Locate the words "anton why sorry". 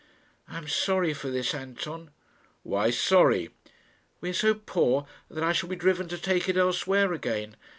1.53-3.51